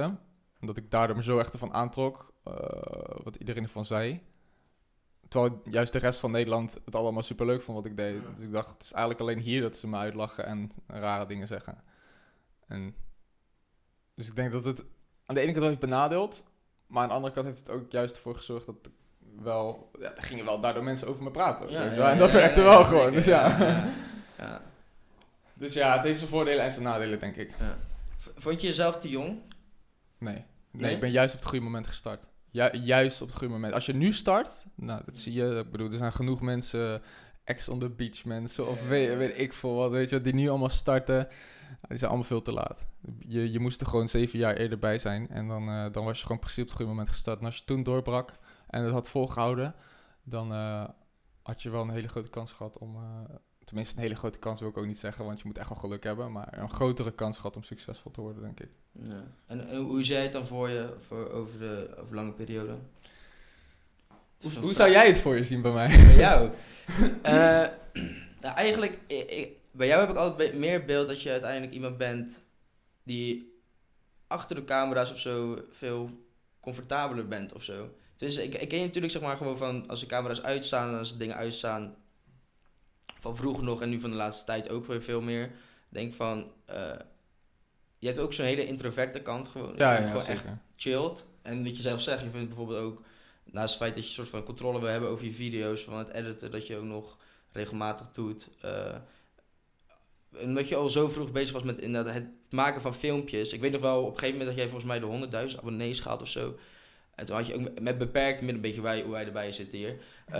[0.60, 2.54] En dat ik daardoor me zo echt ervan aantrok, eh,
[3.24, 4.22] wat iedereen ervan zei.
[5.30, 8.22] Terwijl juist de rest van Nederland het allemaal superleuk vond wat ik deed.
[8.36, 11.48] Dus ik dacht, het is eigenlijk alleen hier dat ze me uitlachen en rare dingen
[11.48, 11.84] zeggen.
[12.68, 12.96] En,
[14.16, 14.86] dus ik denk dat het
[15.26, 16.44] aan de ene kant heeft benadeeld,
[16.88, 18.92] maar aan de andere kant heeft het ook juist ervoor gezorgd dat ik
[19.44, 21.70] wel, ja, er gingen wel daardoor mensen over me praten.
[21.70, 23.84] Ja, je ja, en dat werkte wel gewoon, dus ja.
[25.54, 27.54] Dus ja, het heeft zijn voordelen en zijn nadelen, denk ik.
[28.18, 29.42] Vond je jezelf te jong?
[30.18, 30.34] Nee.
[30.34, 30.94] Nee, Nee?
[30.94, 32.28] ik ben juist op het goede moment gestart.
[32.52, 33.74] Ju- juist op het goede moment.
[33.74, 35.56] Als je nu start, nou, dat zie je.
[35.66, 37.02] Ik bedoel, er zijn genoeg mensen,
[37.44, 40.50] ex on the beach mensen, of weet, weet ik veel wat, weet je, die nu
[40.50, 41.28] allemaal starten.
[41.88, 42.86] Die zijn allemaal veel te laat.
[43.20, 45.30] Je, je moest er gewoon zeven jaar eerder bij zijn.
[45.30, 47.40] En dan, eh, dan was je gewoon precies op het goede moment gestart.
[47.40, 48.34] En als je toen doorbrak
[48.68, 49.76] en het had volgehouden,
[50.24, 50.88] dan eh,
[51.42, 52.96] had je wel een hele grote kans gehad om...
[52.96, 53.36] eh,
[53.68, 55.78] tenminste, een hele grote kans wil ik ook niet zeggen, want je moet echt wel
[55.78, 56.32] geluk hebben.
[56.32, 58.70] Maar een grotere kans gehad om succesvol te worden, denk ik.
[58.92, 59.24] Ja.
[59.48, 62.78] En hoe zie jij het dan voor je voor over de over lange periode?
[64.60, 65.88] Hoe, zou jij het voor je zien bij mij?
[65.88, 66.50] Bij jou?
[67.22, 67.34] Eh,
[68.42, 69.00] nou, eigenlijk,
[69.72, 72.42] bij jou heb ik altijd meer beeld dat je uiteindelijk iemand bent
[73.04, 73.62] die
[74.28, 76.10] achter de camera's of zo veel
[76.60, 77.90] comfortabeler bent of zo.
[78.16, 80.98] Dus ik, ik ken je natuurlijk zeg maar gewoon van als de camera's uitstaan en
[80.98, 81.96] als de dingen uitstaan
[83.20, 85.52] van vroeger nog en nu van de laatste tijd ook weer veel meer.
[85.90, 86.92] Denk van, eh,
[87.98, 89.74] je hebt ook zo'n hele introverte kant gewoon.
[89.78, 91.28] Ja, ja, gewoon echt chillt.
[91.42, 93.02] En wat je zelf zegt, je vindt bijvoorbeeld ook,
[93.44, 95.98] naast het feit dat je een soort van controle wil hebben over je video's, van
[95.98, 97.18] het editen, dat je ook nog
[97.52, 98.50] regelmatig doet.
[98.62, 98.96] eh,
[100.40, 103.54] en dat je al zo vroeg bezig was met inderdaad het maken van filmpjes.
[103.54, 105.06] Ik weet nog wel, op een gegeven moment dat jij volgens mij de
[105.52, 106.56] 100.000 abonnees gehad of zo.
[107.18, 109.78] En toen had je ook met beperkt, met een beetje wij, hoe wij erbij zitten
[109.78, 109.96] hier.
[110.32, 110.40] Eh,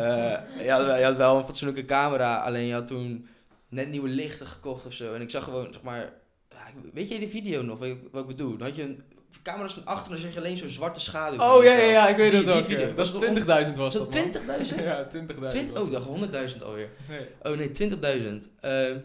[0.64, 3.28] je, had, wel- je had wel een fatsoenlijke camera, alleen je had toen
[3.70, 5.14] net nieuwe lichten gekocht of zo.
[5.14, 6.14] En ik zag gewoon, zeg maar,
[6.94, 8.58] weet je die video nog, wat ik, bedoel?
[8.58, 9.04] Dan had je een,
[9.44, 11.40] camera's van achter, dan zeg je alleen zo'n zwarte schaduw.
[11.40, 12.64] Oh ja, ja, ja, ik weet Die- het die ook.
[12.66, 12.80] video.
[12.80, 12.86] ja.
[12.94, 13.30] Dat Was is
[13.68, 14.14] 20.000 was dat.
[14.14, 14.32] man.
[14.66, 14.76] 20.000?
[14.84, 15.48] Ja, 20.000.
[15.48, 16.90] Twint- was oh, ik dacht 100.000 alweer.
[17.10, 17.26] Nee.
[17.42, 17.72] Oh nee,
[18.42, 18.50] 20.000.
[18.62, 18.96] Eh,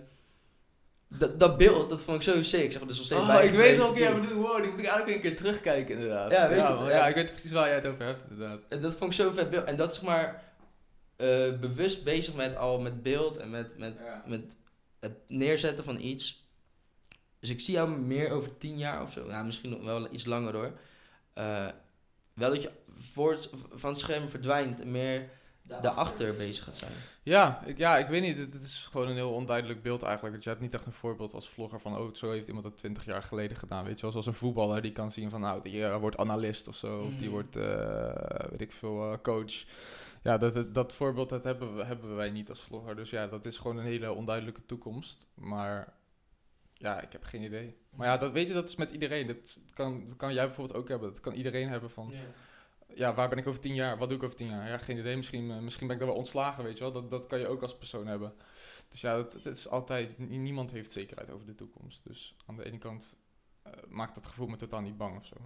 [1.18, 2.72] dat, dat beeld, dat vond ik zo sick.
[2.72, 3.78] Zeg maar, dus nog steeds Oh, ik weet bijgebleven.
[3.78, 4.32] welke jij bedoelt.
[4.46, 6.30] Wow, die moet ik eigenlijk een keer terugkijken inderdaad.
[6.30, 6.90] Ja, weet je, man, ja.
[6.90, 8.60] ja, ik weet precies waar jij het over hebt inderdaad.
[8.68, 9.64] En dat vond ik zo vet beeld.
[9.64, 10.42] En dat is zeg maar
[11.16, 14.22] eh, bewust bezig met al met beeld en met, met, Ja.
[14.26, 14.56] met
[15.00, 16.46] het neerzetten van iets.
[17.40, 19.26] Dus ik zie jou meer over tien jaar of zo.
[19.26, 20.72] Nou, misschien nog wel iets langer hoor.
[21.34, 21.66] Eh,
[22.34, 25.28] wel dat je voor het, van het scherm verdwijnt en meer
[25.62, 26.92] daarachter bezig gaat zijn.
[27.22, 28.38] Ja, ik, ja, ik weet niet.
[28.38, 30.32] Het, het is gewoon een heel onduidelijk beeld eigenlijk.
[30.32, 31.96] Want je hebt niet echt een voorbeeld als vlogger van...
[31.96, 33.84] oh, zo heeft iemand dat 20 jaar geleden gedaan.
[33.84, 35.40] Weet je wel, zoals een voetballer die kan zien van...
[35.40, 37.00] nou, die eh, wordt analist of zo.
[37.00, 37.30] Of die Mhm.
[37.30, 39.64] wordt, eh, weet ik veel, eh, coach.
[40.22, 42.96] Ja, dat, dat, dat voorbeeld dat hebben, we, hebben wij niet als vlogger.
[42.96, 45.26] Dus ja, dat is gewoon een hele onduidelijke toekomst.
[45.34, 45.92] Maar
[46.74, 47.76] ja, ik heb geen idee.
[47.90, 49.26] Maar ja, dat, weet je, dat is met iedereen.
[49.26, 51.08] Dat kan, dat kan jij bijvoorbeeld ook hebben.
[51.08, 52.12] Dat kan iedereen hebben van...
[52.94, 53.98] ja, waar ben ik over tien jaar?
[53.98, 54.68] Wat doe ik over tien jaar?
[54.68, 55.16] Ja, geen idee.
[55.16, 56.92] Misschien, eh, misschien ben ik dan wel ontslagen, weet je wel.
[56.92, 58.34] Dat, dat kan je ook als persoon hebben.
[58.88, 60.18] Dus ja, het, het is altijd...
[60.18, 62.04] nie- Niemand heeft zekerheid over de toekomst.
[62.04, 63.16] Dus aan de ene kant
[63.62, 65.36] eh, maakt dat gevoel me totaal niet bang of zo.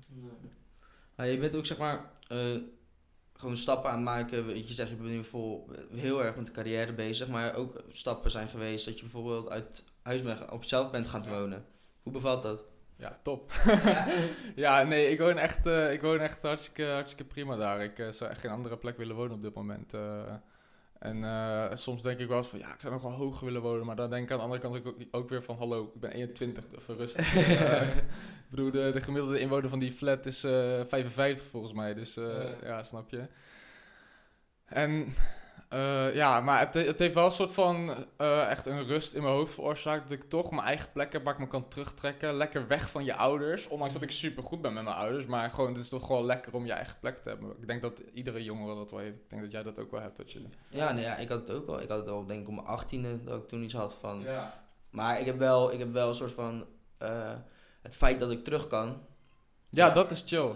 [1.16, 2.10] Nou, je bent ook zeg maar.
[2.28, 2.56] eh,
[3.32, 4.56] gewoon stappen aan het maken.
[4.66, 7.28] Je zegt, je bent nu vol, heel erg met de carrière bezig.
[7.28, 11.22] Maar ook stappen zijn geweest dat je bijvoorbeeld uit huis bent, op jezelf bent gaan
[11.22, 11.30] Ja.
[11.30, 11.66] wonen.
[12.02, 12.64] Hoe bevalt dat?
[12.98, 13.52] Ja, top.
[14.54, 17.80] ja, nee, ik woon echt, eh, ik woon echt hartstikke, hartstikke prima daar.
[17.82, 19.94] Ik eh, zou echt geen andere plek willen wonen op dit moment.
[19.94, 20.34] eh.
[20.98, 23.86] en soms denk ik wel eens van, ja, ik zou nog wel hoger willen wonen.
[23.86, 26.10] Maar dan denk ik aan de andere kant ook, ook weer van, hallo, ik ben
[26.12, 27.34] 21, even rustig.
[27.36, 31.94] Eh, ik bedoel, de, de gemiddelde inwoner van die flat is eh 55 volgens mij.
[31.94, 32.54] Dus Ja.
[32.62, 33.28] ja, snap je.
[34.64, 35.14] En
[35.68, 39.22] eh, ja, maar het, het heeft wel een soort van eh, echt een rust in
[39.22, 40.08] mijn hoofd veroorzaakt.
[40.08, 42.34] Dat ik toch mijn eigen plek heb waar ik me kan terugtrekken.
[42.34, 43.68] Lekker weg van je ouders.
[43.68, 45.26] Ondanks dat ik super goed ben met mijn ouders.
[45.26, 47.50] Maar gewoon, het is toch gewoon lekker om je eigen plek te hebben.
[47.60, 49.16] Ik denk dat iedere jongere dat wel heeft.
[49.16, 50.16] Ik denk dat jij dat ook wel hebt.
[50.16, 50.42] Dat je...
[50.68, 51.80] Ja, nee, ja, ik had het ook al.
[51.80, 54.20] Ik had het al, denk ik, om mijn achttiende dat ik toen iets had van...
[54.20, 54.64] Ja.
[54.90, 56.66] Maar ik heb wel, ik heb wel een soort van...
[56.98, 57.34] eh,
[57.82, 59.02] het feit dat ik terug kan.
[59.76, 60.54] Ja, dat is chill.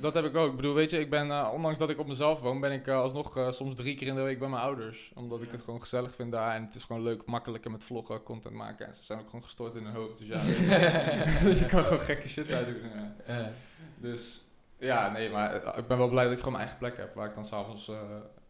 [0.00, 0.50] Dat is heb ik ook.
[0.50, 2.86] Ik bedoel, weet je, ik ben, eh, ondanks dat ik op mezelf woon, ben ik
[2.86, 5.12] eh, alsnog eh, soms drie keer in de week bij mijn ouders.
[5.14, 6.54] Omdat ik het gewoon gezellig vind daar.
[6.54, 8.86] En het is gewoon leuk, makkelijker met vloggen, content maken.
[8.86, 10.18] En ze zijn ook gewoon gestoord in hun hoofd.
[10.18, 10.40] Dus ja,
[11.60, 12.80] je kan gewoon gekke shit daar doen.
[12.94, 13.14] ja.
[13.26, 13.52] Ja.
[13.96, 14.44] Dus
[14.78, 17.14] ja, nee, maar ik ben wel blij dat ik gewoon mijn eigen plek heb.
[17.14, 17.86] Waar ik dan s'avonds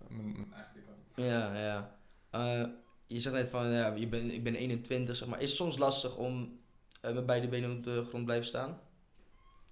[0.08, 1.24] mijn, mijn eigen ding kan.
[1.24, 2.70] Ja, ja.
[3.06, 5.40] Je zegt net van, ja, je ben, ik ben 21, zeg maar.
[5.40, 6.58] Is het soms lastig om
[7.00, 8.78] met beide benen op de grond blijven staan?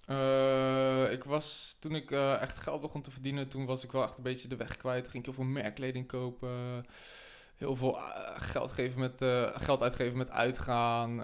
[0.09, 4.03] Eh, ik was, toen ik eh, echt geld begon te verdienen, toen was ik wel
[4.03, 5.07] echt een beetje de weg kwijt.
[5.07, 6.85] Ging ik heel veel merkkleding kopen.
[7.55, 9.17] Heel veel eh, geld, geven met,
[9.61, 11.17] geld uitgeven met uitgaan.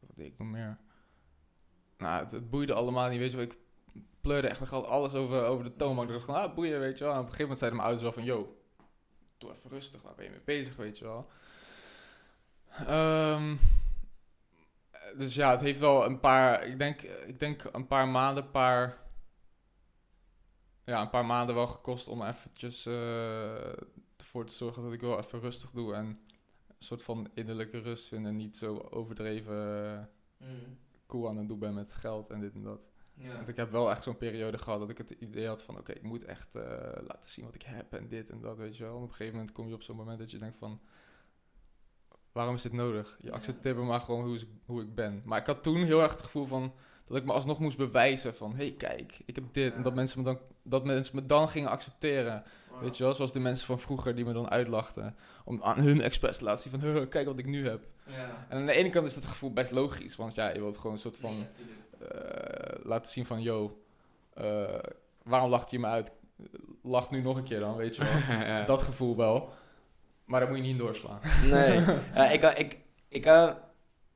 [0.00, 0.78] wat deed ik nog meer?
[1.98, 3.40] Nou, het, boeide allemaal niet, weet je.
[3.40, 3.56] Ik
[4.20, 6.08] pleurde echt mijn geld alles over, over de toonbank.
[6.08, 7.12] Ik dacht van, ah, boeien, weet je wel.
[7.12, 8.56] En op een gegeven moment zeiden mijn ouders wel van, yo,
[9.38, 11.30] doe even rustig, waar ben je mee bezig, weet je wel.
[12.86, 13.56] Ehm,
[15.16, 18.50] dus ja, het heeft wel een paar, ik denk, ik denk een paar maanden, een
[18.50, 18.98] paar,
[20.84, 23.72] ja, een paar maanden wel gekost om eventjes eh,
[24.16, 26.18] ervoor te zorgen dat ik wel even rustig doe en een
[26.78, 29.98] soort van innerlijke rust vind en niet zo overdreven
[30.38, 30.46] eh,
[31.06, 32.88] cool aan het doen ben met geld en dit en dat.
[33.14, 33.34] Ja.
[33.34, 35.78] Want ik heb wel echt zo'n periode gehad dat ik het idee had van...
[35.78, 36.62] oké, ik moet echt eh,
[37.06, 38.96] laten zien wat ik heb en dit en dat, weet je wel.
[38.96, 40.80] En op een gegeven moment kom je op zo'n moment dat je denkt van...
[42.36, 43.16] waarom is dit nodig?
[43.20, 45.22] Je accepteert me maar gewoon hoe, hoe ik ben.
[45.24, 46.72] Maar ik had toen heel erg het gevoel van...
[47.06, 48.50] dat ik me alsnog moest bewijzen van...
[48.50, 49.74] hé, hey, kijk, ik heb dit.
[49.74, 52.42] En dat mensen, me dan, dat mensen me dan gingen accepteren.
[52.80, 55.16] Weet je wel, zoals de mensen van vroeger die me dan uitlachten.
[55.44, 56.90] Om aan hun expres te laten zien van...
[56.90, 57.86] "Huh, kijk wat ik nu heb.
[58.06, 58.46] Ja.
[58.48, 60.16] En aan de ene kant is dat gevoel best logisch.
[60.16, 61.46] Want ja, je wilt gewoon een soort van
[61.98, 63.82] eh, laten zien van, yo,
[64.34, 64.78] eh,
[65.22, 66.12] waarom lacht je me uit?
[66.82, 68.64] Lach nu nog een keer dan, weet je wel.
[68.74, 69.52] Dat gevoel wel.
[70.26, 71.20] Maar daar moet je niet in doorslaan.
[71.50, 71.78] Nee.
[72.34, 72.76] Ik, eh, ik,
[73.08, 73.48] ik, eh,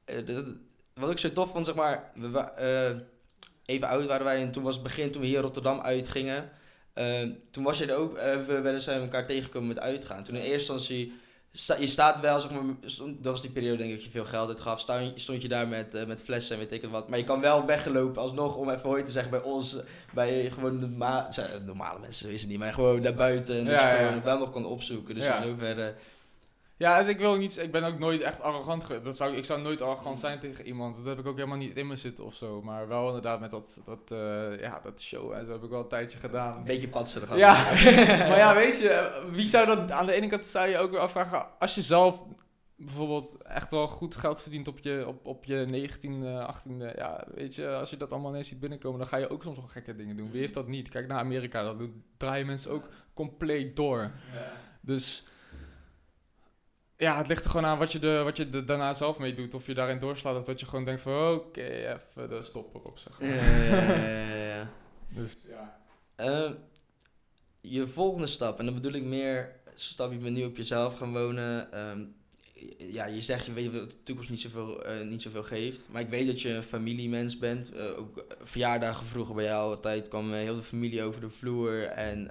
[0.04, 0.44] eh, dat-
[0.94, 2.96] wat ik zo tof vond, zeg maar, we, eh,
[3.64, 6.50] even oud waren wij en toen was het begin, toen we hier Rotterdam uitgingen.
[6.94, 10.24] eh, toen was je er ook, eh, we werden elkaar tegengekomen met uitgaan.
[10.24, 11.12] Toen in eerste instantie,
[11.52, 14.10] sta, je staat wel, zeg maar, stond, dat was die periode denk ik dat je
[14.10, 14.80] veel geld uitgaf.
[14.80, 17.08] Sta, stond je daar met, eh, met flessen en weet ik wat.
[17.08, 19.76] Maar je kan wel weggelopen alsnog om even hoi te zeggen bij ons,
[20.14, 21.28] bij gewoon norma
[21.64, 23.58] normale mensen, is het niet, maar gewoon naar buiten.
[23.58, 24.06] En dat Ja, je ja, ja.
[24.06, 25.14] gewoon wel nog kan opzoeken.
[25.14, 25.94] Dus in zoverre...
[26.80, 28.88] Ja, en ik wil niet, ik ben ook nooit echt arrogant.
[29.04, 30.96] Dat zou, ik zou nooit arrogant zijn tegen iemand.
[30.96, 32.62] Dat heb ik ook helemaal niet in me zitten of zo.
[32.62, 35.80] Maar wel inderdaad met dat, dat, eh, ja, dat show en zo heb ik wel
[35.80, 36.56] een tijdje gedaan.
[36.56, 37.36] Een beetje patserig.
[37.36, 37.52] Ja,
[38.28, 39.90] maar ja, weet je, wie zou dat...
[39.90, 41.46] Aan de ene kant zou je ook weer afvragen...
[41.58, 42.24] Als je zelf
[42.76, 46.96] bijvoorbeeld echt wel goed geld verdient op je, op, op je 19, eh 18e...
[46.96, 48.98] Ja, weet je, als je dat allemaal ineens ziet binnenkomen...
[48.98, 50.30] dan ga je ook soms wel gekke dingen doen.
[50.30, 50.88] Wie heeft dat niet?
[50.88, 54.10] Kijk naar Amerika, dat doen, draaien mensen ook compleet door.
[54.80, 55.24] Dus...
[57.00, 59.34] Ja, het ligt er gewoon aan wat je, de, wat je er daarna zelf mee
[59.34, 59.54] doet.
[59.54, 61.34] Of je daarin doorslaat of dat je gewoon denkt van...
[61.34, 63.28] Oké, even de stop erop, zeg maar.
[63.28, 64.70] Ja, ja, ja.
[65.20, 65.78] Dus ja...
[66.16, 66.50] Eh,
[67.60, 71.12] je volgende stap, en dan bedoel ik meer stap, je bent nu op jezelf gaan
[71.12, 71.72] wonen.
[71.72, 72.04] ehm,
[72.78, 75.88] ja, je zegt je weet dat de toekomst niet zoveel, eh, niet zoveel geeft.
[75.90, 77.72] Maar ik weet dat je een familiemens bent.
[77.72, 81.82] Eh, ook verjaardagen vroeger bij jou altijd kwam heel de familie over de vloer.
[81.82, 82.30] En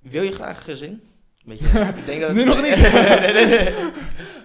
[0.00, 1.02] wil je graag een gezin?
[1.46, 2.76] Beetje, ik denk dat Nu nog niet.
[3.20, 3.74] nee, nee, nee.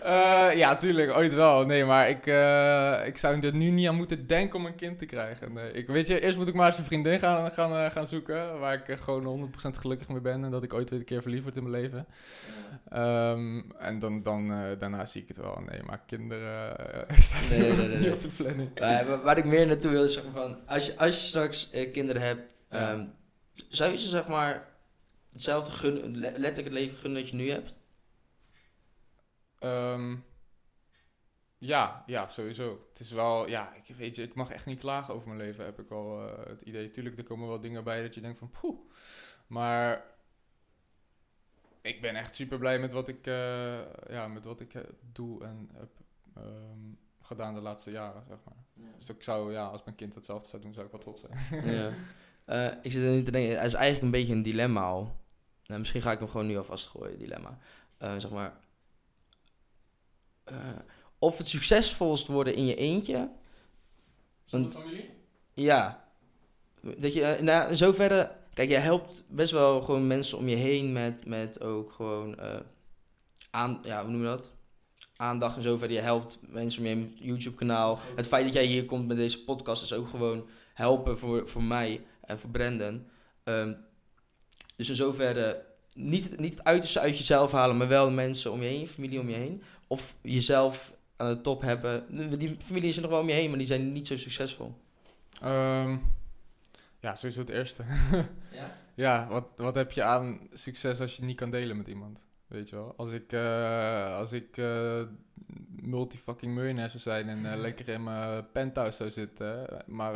[0.04, 1.66] Eh, ja, tuurlijk, ooit wel.
[1.66, 5.00] Nee, maar ik, eh, ik zou er nu niet aan moeten denken om een kind
[5.00, 5.54] te krijgen.
[5.54, 8.08] Nee, ik, weet je, eerst moet ik maar eens een vriendin gaan, gaan, eh, gaan
[8.08, 8.60] zoeken.
[8.60, 10.44] Waar ik eh, gewoon 100% gelukkig mee ben.
[10.44, 12.08] En dat ik ooit weer een keer verliefd word in mijn leven.
[12.90, 15.64] Ehm, en dan, dan, eh, daarna zie ik het wel.
[15.70, 17.18] Nee, maar kinderen eh,
[17.50, 18.26] Nee, nee, nee, niet nee.
[18.26, 18.80] op planning.
[19.24, 22.56] Waar ik meer naartoe wil is van, als je, als je straks eh, kinderen hebt,
[22.70, 23.06] ehm,
[23.54, 24.70] zou je ze zeg maar
[25.32, 27.76] hetzelfde le- letterlijk het leven gunnen dat je nu hebt?
[29.60, 30.16] Ehm,
[31.58, 32.88] Ja, ja, sowieso.
[32.90, 35.66] Het is wel, ja, ik weet je, ik mag echt niet klagen over mijn leven,
[35.66, 36.90] heb ik al eh, het idee.
[36.90, 38.80] Tuurlijk, er komen wel dingen bij dat je denkt van, poeh.
[39.48, 40.06] Maar
[41.82, 45.44] ik ben echt super blij met wat ik, eh, ja, met wat ik eh, doe
[45.44, 45.90] en heb
[46.36, 46.80] ehm,
[47.22, 48.64] gedaan de laatste jaren, zeg maar.
[48.98, 51.66] Dus ik zou, ja, als mijn kind hetzelfde zou doen, zou ik wel trots zijn.
[51.76, 51.94] Ja.
[52.82, 55.21] Ik zit er nu te denken, het is eigenlijk een beetje een dilemma al.
[55.72, 57.58] Nou, misschien ga ik hem gewoon nu alvast gooien, dilemma.
[57.98, 58.60] Eh, zeg maar.
[60.44, 60.56] eh,
[61.20, 63.30] of het succesvolst worden in je eentje.
[64.50, 65.10] Want- familie?
[65.54, 66.10] Ja.
[66.98, 68.32] Dat je, nou, in zoverre.
[68.54, 72.40] Kijk, je helpt best wel gewoon mensen om je heen met, met ook gewoon.
[73.52, 74.54] aan, ja, hoe noem je dat?
[75.16, 75.94] Aandacht in zoverre.
[75.94, 78.00] Je helpt mensen om je heen YouTube-kanaal.
[78.16, 81.64] Het feit dat jij hier komt met deze podcast is ook gewoon helpen voor, voor
[81.64, 83.08] mij en voor Brandon.
[83.44, 83.74] Ehm,
[84.88, 85.66] dus in zoverre.
[85.96, 89.30] Niet, niet het uiterste uit jezelf halen, maar wel mensen om je heen, familie om
[89.30, 89.64] je heen.
[89.88, 92.06] Of jezelf aan de top hebben.
[92.40, 94.74] Die familie is er nog wel om je heen, maar die zijn niet zo succesvol.
[95.42, 95.98] Ehm,
[97.00, 97.84] ja, sowieso het eerste.
[98.52, 98.78] Ja?
[98.96, 102.26] Ja, wat, wat heb je aan succes als je het niet kan delen met iemand?
[102.48, 102.94] Weet je wel?
[102.98, 105.02] Als ik, eh, als ik eh,
[105.82, 110.16] multifucking miljonair zou zijn en eh, lekker in mijn penthouse zou zitten, maar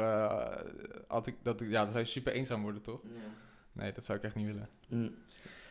[1.08, 3.01] had ik dat, ik- ja, dan zou je super eenzaam worden, toch?
[3.76, 4.70] Nee, dat zou ik echt niet willen.
[4.88, 5.16] Mm.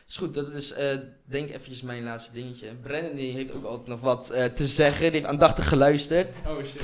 [0.07, 2.75] Is goed, dat is eh, denk eventjes mijn laatste dingetje.
[2.75, 5.01] Brandon die heeft ook altijd nog wat eh, te zeggen.
[5.01, 6.41] Die heeft aandachtig geluisterd.
[6.47, 6.81] Oh shit.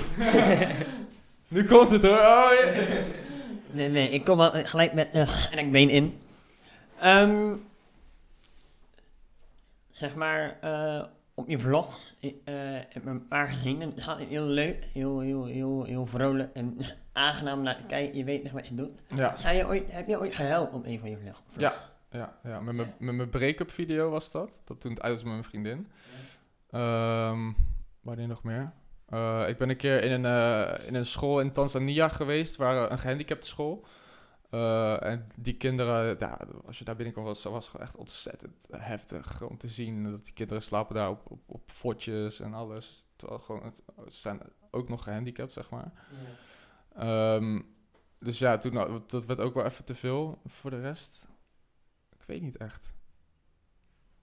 [1.47, 2.17] nu komt het hoor.
[2.17, 2.51] Oh,
[3.71, 6.19] Nee, nee, ik kom al gelijk met de rekbeen in.
[6.99, 7.55] Ehm,
[9.89, 11.03] zeg maar, eh,
[11.41, 12.53] op je vlog, ik eh,
[12.89, 16.77] heb een paar gezien en het gaat heel leuk, heel, heel, heel, heel vrolijk en
[17.13, 18.17] aangenaam om naar kijken.
[18.17, 18.99] Je weet nog wat je doet.
[19.07, 21.39] Ja, Ga je ooit, heb je ooit gehuild op een van je vlogs?
[21.57, 21.73] Ja.
[22.11, 22.59] ja, ja.
[22.59, 24.61] met mijn- met mijn break-up video was dat.
[24.65, 25.87] Dat toen het uit was met mijn vriendin.
[26.69, 27.51] Ehm
[28.01, 28.71] wanneer nog meer?
[29.09, 32.91] Eh, ik ben een keer in een, eh, in een school in Tanzania geweest, waar
[32.91, 33.85] een gehandicapte school.
[34.51, 39.41] Eh, en die kinderen, ja, als je daar binnenkwam, was was gewoon echt ontzettend heftig
[39.41, 40.03] om te zien.
[40.03, 43.07] Dat die kinderen slapen daar op, op, op fotjes en alles.
[43.15, 43.81] Terwijl gewoon, het-
[44.13, 44.39] ze zijn
[44.71, 45.91] ook nog gehandicapt, zeg maar.
[46.95, 47.61] Ehm,
[48.19, 51.27] dus ja, toen, dat werd ook wel even te veel voor de rest.
[52.19, 52.93] Ik weet niet echt.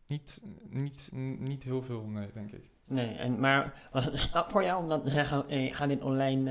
[0.06, 2.70] Niet, niet, niet heel veel, nee, denk ik.
[2.84, 5.74] Nee, en, maar was het een stap voor jou om dan te zeggen, hey, ik
[5.74, 6.50] ga dit online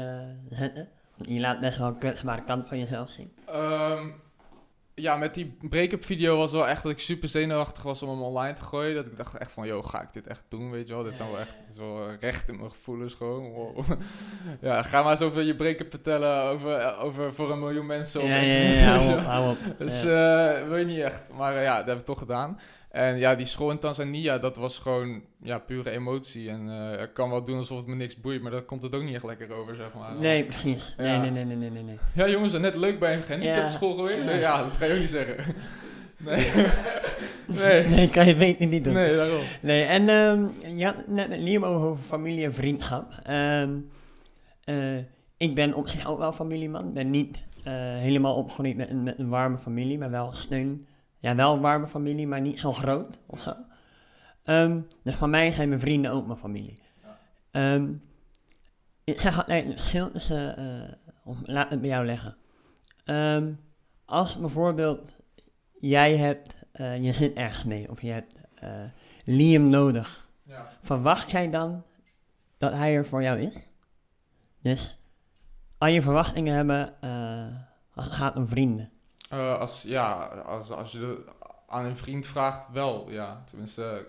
[0.50, 0.90] eh, zetten?
[1.22, 3.32] Je laat best wel een kwetsbare kant van jezelf zien.
[3.46, 4.08] Ehm,
[4.96, 8.22] ja, met die break-up video was wel echt dat ik super zenuwachtig was om hem
[8.22, 8.96] online te gooien.
[8.96, 11.04] Dat ik dacht echt van, yo, ga ik dit echt doen, weet je wel?
[11.04, 13.52] Dit zijn wel echt, dit is wel recht in mijn gevoelens gewoon.
[13.52, 13.80] Wow.
[14.62, 18.26] ja, ga maar eens over je break-up vertellen over, over voor een miljoen mensen.
[18.26, 19.78] Ja, ja, ja, weet hou op, hou op.
[19.78, 20.54] Dus Ja.
[20.56, 21.30] eh wil je niet echt.
[21.34, 22.60] Maar eh, ja, dat heb ik toch gedaan.
[22.98, 26.50] En ja, die school in Tanzania, dat was gewoon ja, pure emotie.
[26.50, 28.96] En eh, ik kan wel doen alsof het me niks boeit, maar daar komt het
[28.96, 30.16] ook niet echt lekker over, zeg maar.
[30.20, 30.96] Nee, precies.
[30.98, 31.22] Nee, Ja.
[31.22, 31.98] nee, nee, nee, nee, nee, nee.
[32.14, 33.68] Ja, jongens, net leuk bij een gehandicapte Ja.
[33.70, 34.24] school geweest.
[34.24, 34.32] Ja.
[34.36, 35.36] ja, dat ga je ook niet zeggen.
[36.20, 36.52] Nee.
[37.62, 37.88] nee.
[37.88, 38.94] Nee, kan je beter niet doen.
[38.94, 39.42] Nee, daarom.
[39.62, 40.46] Nee, en ehm
[40.78, 43.12] je had net met Liam over familie en vriendschap.
[43.24, 43.70] Ehm,
[44.64, 44.98] eh,
[45.38, 46.88] ik ben op zich ook wel familieman.
[46.88, 50.86] Ik ben niet eh, helemaal opgegroeid met met een warme familie, maar wel steun.
[51.20, 53.54] Ja, wel een warme familie, maar niet zo groot of zo.
[54.44, 56.82] Ehm, dus van mij zijn mijn vrienden ook mijn familie.
[57.52, 57.92] Ehm,
[59.04, 62.36] ik zeg altijd het verschil tussen, eh, of laat het bij jou leggen.
[63.06, 63.54] Ehm,
[64.06, 65.20] als bijvoorbeeld
[65.80, 68.70] jij hebt, eh, je zit ergens mee, of je hebt eh,
[69.24, 70.70] Liam nodig, Ja.
[70.82, 71.84] verwacht jij dan
[72.58, 73.68] dat hij er voor jou is?
[74.62, 75.00] Dus
[75.78, 77.56] al je verwachtingen hebben eh,
[77.94, 78.92] als het gaat om vrienden.
[79.30, 81.24] Eh, als, ja, als, als je de-
[81.68, 83.44] aan een vriend vraagt, wel, ja.
[83.46, 84.08] Tenminste,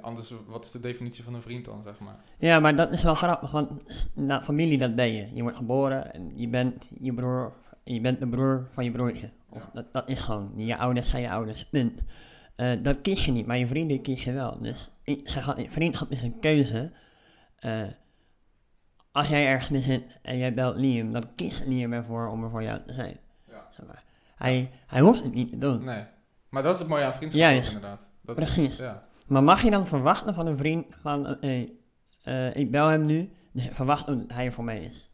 [0.00, 2.16] anders, wat is de definitie van een vriend dan, zeg maar?
[2.38, 3.82] Ja, maar dat is wel grappig, want
[4.14, 5.34] na familie dat ben je.
[5.34, 7.52] Je wordt geboren en je bent je broer,
[7.84, 9.30] je bent de broer van je broertje.
[9.52, 9.70] Ja.
[9.72, 12.00] dat, dat is gewoon, je ouders zijn je ouders, punt.
[12.56, 14.58] Eh, dat kies je niet, maar je vrienden kies je wel.
[14.60, 16.92] Dus ik zeg altijd, vriendschap is een keuze.
[17.58, 17.82] Eh,
[19.12, 22.50] als jij ergens mee zit en jij belt Liam, dan kiest Liam ervoor om er
[22.50, 23.16] voor jou te zijn.
[23.48, 23.68] Ja.
[23.76, 24.02] Zeg maar.
[24.44, 25.84] Hij, hij hoeft het niet te doen.
[25.84, 26.04] Nee.
[26.48, 27.68] Maar dat is het mooie aan vriendschap Juist.
[27.68, 28.10] ook, inderdaad.
[28.22, 28.72] Dat Precies.
[28.72, 29.06] Is, ja.
[29.26, 31.72] Maar mag je dan verwachten van een vriend van, eh, hey,
[32.22, 35.10] eh, ik bel hem nu, verwacht dat hij er voor mij is?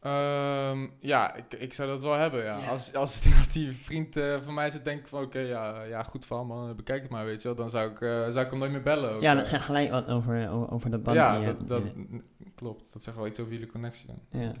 [0.00, 2.58] Ehm, ja, ik, ik zou dat wel hebben, ja.
[2.58, 2.66] Ja.
[2.68, 6.26] Als, als, als die vriend eh, van mij zit denkt van, oké, ja, ja, goed
[6.26, 7.56] van man, bekijk het maar, weet je wel.
[7.56, 9.12] Dan zou ik, eh, zou ik hem nooit meer bellen.
[9.12, 9.50] ook, Ja, dat eh.
[9.50, 11.82] zegt gelijk wat over, over, de band Ja, die je dat,
[12.54, 12.92] klopt.
[12.92, 14.40] Dat zegt wel iets over jullie connectie dan.
[14.40, 14.52] Ja.
[14.52, 14.56] denk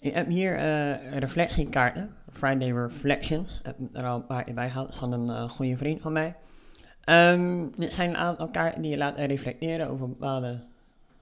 [0.00, 0.14] ik.
[0.14, 5.12] Heb hier eh, reflectiekaarten, Friday Reflections, heb ik er al een paar bij gehad van
[5.12, 6.34] een eh, goede vriend van mij.
[7.00, 10.60] Ehm, dit zijn een aantal kaarten die je laten reflecteren over bepaalde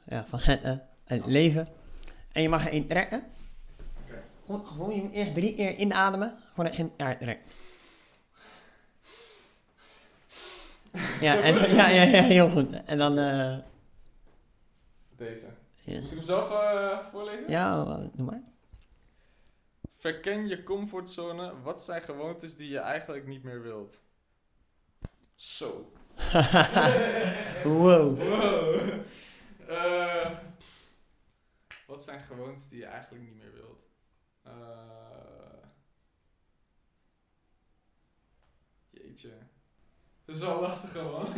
[0.06, 1.66] ja, facetten uit het leven.
[2.32, 3.22] En je mag er één trekken.
[4.46, 7.50] Gewoon, gewoon, je moet eerst drie keer inademen, voordat je hem uittrekt.
[11.20, 12.84] Ja, en, ja, ja, ja, heel goed.
[12.84, 13.56] En dan, eh
[15.16, 15.46] Deze.
[15.84, 16.00] yes.
[16.00, 16.48] Moet ik hem zelf
[17.10, 17.50] voorlezen?
[17.50, 18.42] ja, doe maar.
[19.98, 21.60] Verken je comfortzone.
[21.62, 24.02] Wat zijn gewoontes die je eigenlijk niet meer wilt?
[25.34, 25.92] Zo.
[27.64, 28.18] wow.
[28.22, 28.90] Wow.
[29.68, 30.30] Eh,
[31.86, 33.88] wat zijn gewoontes die je eigenlijk niet meer wilt?
[34.42, 34.52] Eh,
[38.90, 39.32] jeetje.
[40.24, 41.26] Dat is wel lastig man.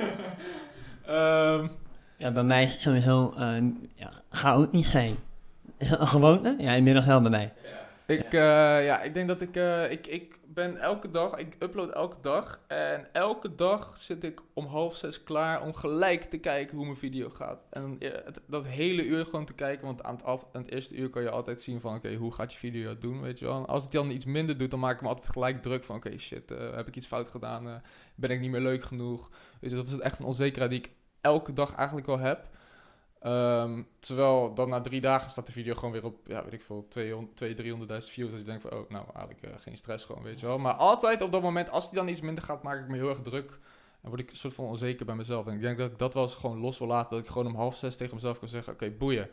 [1.06, 1.68] Ehm,
[2.16, 3.62] Ja, bij mij is het sowieso, eh
[3.94, 5.16] ja, chaotisch zijn.
[5.76, 6.54] Is dat een gewoonte?
[6.58, 7.52] Ja, inmiddels wel bij mij.
[8.10, 8.40] Ik, eh,
[8.84, 12.60] ja, ik denk dat ik, eh, ik, ik ben elke dag, ik upload elke dag.
[12.66, 16.96] En elke dag zit ik om half zes klaar om gelijk te kijken hoe mijn
[16.98, 17.66] video gaat.
[17.70, 20.94] En eh, het- dat hele uur gewoon te kijken, want aan het, aan het eerste
[20.96, 23.56] uur kan je altijd zien van, oké, hoe gaat je video doen, weet je wel.
[23.58, 25.96] En als het dan iets minder doet, dan maak ik me altijd gelijk druk van,
[25.96, 27.82] oké, shit, heb ik iets fout gedaan?
[28.14, 29.30] Ben ik niet meer leuk genoeg?
[29.60, 32.48] Weet je, dat is echt een onzekerheid die ik elke dag eigenlijk wel heb.
[33.20, 36.62] Ehm, terwijl dan na drie dagen staat de video gewoon weer op, ja, weet ik
[36.62, 38.30] veel, 200, 200 300.000 views.
[38.30, 40.58] Dus ik denk van, oh, nou, eigenlijk eh, geen stress gewoon, weet je wel.
[40.58, 43.08] Maar altijd op dat moment, als die dan iets minder gaat, maak ik me heel
[43.08, 43.58] erg druk.
[44.02, 45.46] En word ik een soort van onzeker bij mezelf.
[45.46, 47.10] En ik denk dat ik dat wel eens gewoon los wil laten.
[47.16, 49.28] Dat ik gewoon om half zes tegen mezelf kan zeggen, oké, boeien.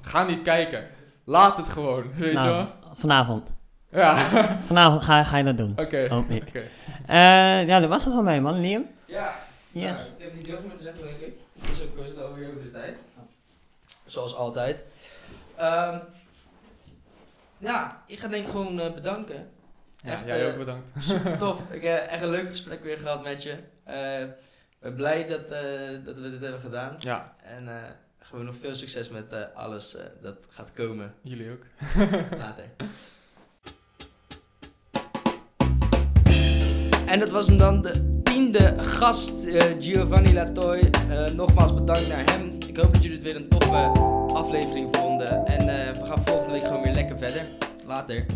[0.00, 0.86] Ga niet kijken.
[1.24, 2.94] Laat het gewoon, weet je Nou, wel.
[2.94, 3.50] vanavond.
[3.90, 4.16] Ja,
[4.66, 5.70] Vanavond ga, ga je dat doen.
[5.70, 5.98] oké.
[5.98, 6.12] Ik.
[6.48, 6.62] Oké.
[7.06, 8.60] Eh, ja, dat was het van mij, man.
[8.60, 8.86] Liam?
[9.06, 9.34] Ja,
[9.70, 9.84] Yes.
[9.90, 11.32] Nou, ik heb niet heel veel meer te zeggen, denk ik.
[11.54, 12.98] Dus ook we zitten alweer over de tijd.
[14.08, 14.84] Zoals altijd.
[15.56, 15.98] Ehm,
[17.58, 19.48] ja, ik ga denk ik gewoon eh, bedanken.
[20.04, 20.90] Ja, Echt, jij eh, ook bedankt.
[20.98, 21.70] Super tof.
[21.70, 23.56] Ik heb echt een leuk gesprek weer gehad met je.
[23.84, 25.60] Eh, Ik ben blij dat, eh,
[26.04, 26.96] dat we dit hebben gedaan.
[26.98, 27.74] Ja, En eh,
[28.18, 31.62] gewoon nog veel succes met eh, alles eh, dat gaat komen jullie ook.
[32.38, 32.64] later.
[37.06, 40.78] En dat was hem dan, de tiende gast, eh, Giovanni Latoy.
[41.08, 42.57] Eh, nogmaals bedankt naar hem.
[42.78, 43.74] Ik hoop dat jullie het weer een toffe
[44.34, 45.46] aflevering vonden.
[45.46, 47.42] En eh, we gaan volgende week gewoon weer lekker verder.
[47.86, 48.26] Later.